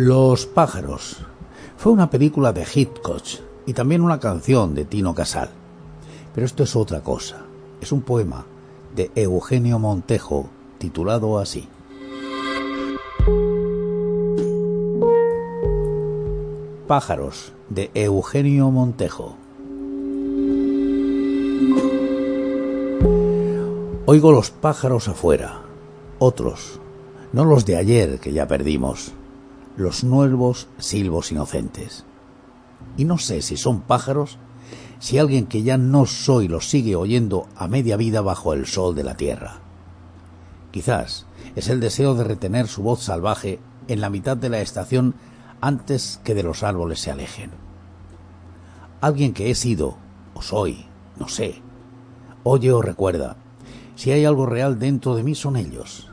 [0.00, 1.16] Los pájaros.
[1.76, 3.24] Fue una película de Hitchcock
[3.66, 5.48] y también una canción de Tino Casal.
[6.32, 7.46] Pero esto es otra cosa.
[7.80, 8.46] Es un poema
[8.94, 11.66] de Eugenio Montejo titulado así.
[16.86, 19.34] Pájaros de Eugenio Montejo.
[24.06, 25.62] Oigo los pájaros afuera,
[26.20, 26.78] otros,
[27.32, 29.12] no los de ayer que ya perdimos
[29.78, 32.04] los nuevos silbos inocentes.
[32.96, 34.38] Y no sé si son pájaros,
[34.98, 38.96] si alguien que ya no soy los sigue oyendo a media vida bajo el sol
[38.96, 39.60] de la tierra.
[40.72, 45.14] Quizás es el deseo de retener su voz salvaje en la mitad de la estación
[45.60, 47.52] antes que de los árboles se alejen.
[49.00, 49.96] Alguien que he sido,
[50.34, 50.86] o soy,
[51.20, 51.62] no sé,
[52.42, 53.36] oye o recuerda,
[53.94, 56.10] si hay algo real dentro de mí son ellos,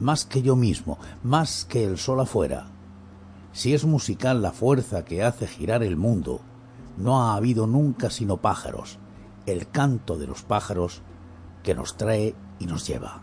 [0.00, 2.73] más que yo mismo, más que el sol afuera,
[3.54, 6.40] si es musical la fuerza que hace girar el mundo,
[6.98, 8.98] no ha habido nunca sino pájaros,
[9.46, 11.02] el canto de los pájaros
[11.62, 13.22] que nos trae y nos lleva.